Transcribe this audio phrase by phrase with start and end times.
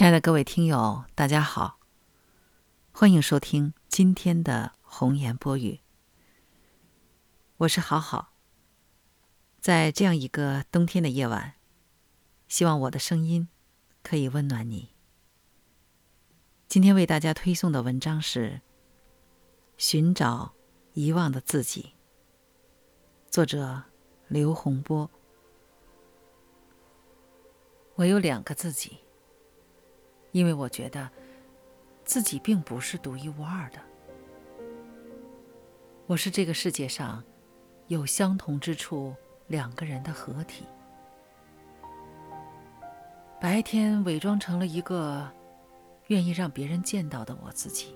[0.00, 1.78] 亲爱的各位听友，大家好，
[2.90, 5.80] 欢迎收听今天的红颜播语。
[7.58, 8.32] 我是好好，
[9.60, 11.52] 在这样一个冬天的夜晚，
[12.48, 13.50] 希望我的声音
[14.02, 14.88] 可以温暖你。
[16.66, 18.52] 今天为大家推送的文章是
[19.76, 20.54] 《寻找
[20.94, 21.92] 遗忘的自己》，
[23.30, 23.82] 作者
[24.28, 25.10] 刘洪波。
[27.96, 28.96] 我有两个自己。
[30.32, 31.10] 因为我觉得
[32.04, 33.80] 自己并不是独一无二的，
[36.06, 37.22] 我是这个世界上
[37.88, 39.14] 有相同之处
[39.48, 40.64] 两个人的合体。
[43.40, 45.26] 白天伪装成了一个
[46.08, 47.94] 愿意让别人见到的我自己，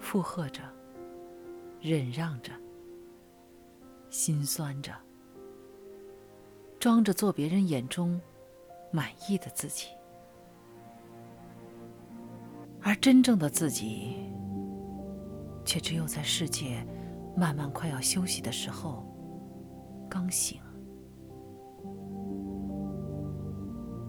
[0.00, 0.62] 附和着，
[1.80, 2.52] 忍让着，
[4.10, 4.92] 心酸着，
[6.78, 8.20] 装着做别人眼中
[8.90, 9.86] 满意的自己。
[12.82, 14.16] 而真正的自己，
[15.64, 16.86] 却只有在世界
[17.36, 19.04] 慢慢快要休息的时候，
[20.08, 20.60] 刚醒。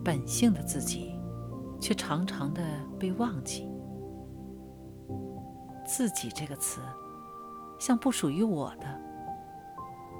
[0.03, 1.11] 本性的自己，
[1.79, 2.63] 却常常的
[2.97, 3.69] 被忘记。
[5.85, 6.81] 自己这个词，
[7.79, 9.01] 像不属于我的，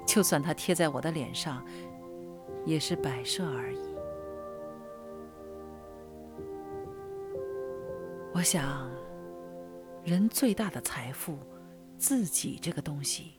[0.06, 1.64] 就算它贴在我的脸上，
[2.66, 3.91] 也是摆设而已。
[8.34, 8.90] 我想，
[10.02, 11.38] 人最大的财富，
[11.98, 13.32] 自己这个东西，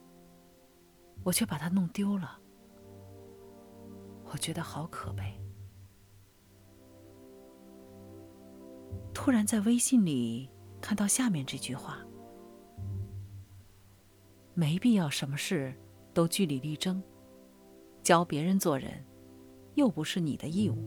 [1.23, 2.39] 我却把它弄丢了，
[4.25, 5.23] 我觉得好可悲。
[9.15, 10.47] 突然在微信里
[10.79, 11.97] 看到下面这句话：
[14.53, 15.73] 没必要什么事
[16.13, 17.01] 都据理力争，
[18.03, 19.03] 教别人做人，
[19.73, 20.77] 又不是你的义务。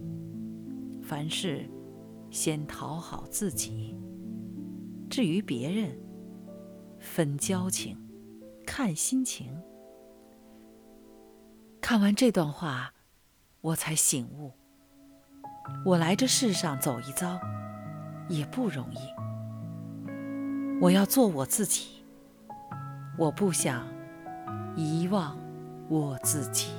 [1.03, 1.69] 凡事。
[2.31, 3.97] 先讨好自己，
[5.09, 5.99] 至于别人，
[6.99, 7.99] 分交情，
[8.67, 9.57] 看心情。
[11.81, 12.93] 看完这段话，
[13.61, 14.53] 我才醒悟：
[15.85, 17.39] 我来这世上走一遭，
[18.29, 18.99] 也不容易。
[20.81, 22.05] 我要做我自己，
[23.17, 23.87] 我不想
[24.77, 25.39] 遗忘
[25.89, 26.71] 我自己。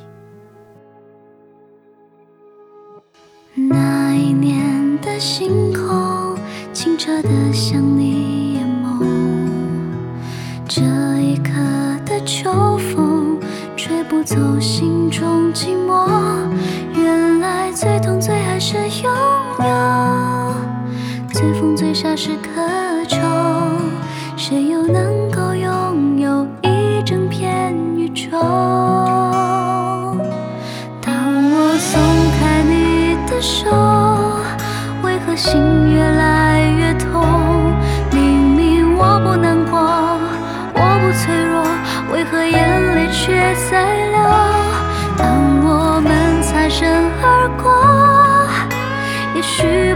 [5.20, 6.38] 星空
[6.72, 9.04] 清澈的像你眼眸，
[10.68, 10.82] 这
[11.20, 11.52] 一刻
[12.06, 13.40] 的秋风
[13.76, 16.08] 吹不走心中寂寞。
[16.94, 19.12] 原来最痛最爱是拥
[19.60, 20.54] 有，
[21.34, 22.62] 最疯最傻是渴
[23.08, 23.18] 求，
[24.36, 25.27] 谁又能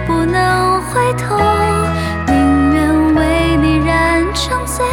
[0.05, 1.37] 不能回头，
[2.27, 4.85] 宁愿为你燃成最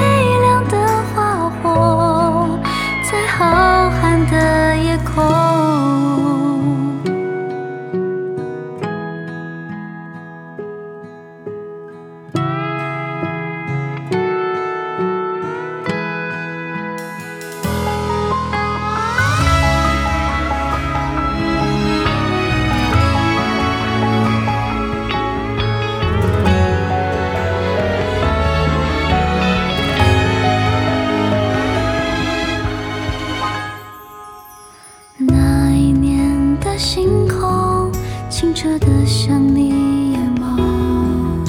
[36.78, 37.90] 星空
[38.30, 41.44] 清澈的像你眼眸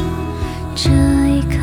[0.73, 0.90] 这
[1.29, 1.59] 一刻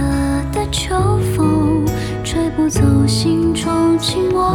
[0.53, 0.95] 的秋
[1.35, 1.85] 风
[2.23, 4.55] 吹不走心中寂寞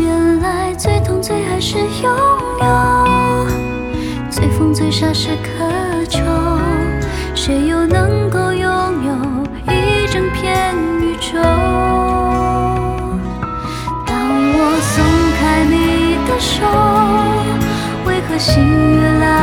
[0.00, 2.16] 原来最痛最爱是拥
[2.60, 3.46] 有
[4.30, 6.22] 最疯最傻是渴求
[7.34, 7.81] 谁又
[18.44, 19.41] 心越来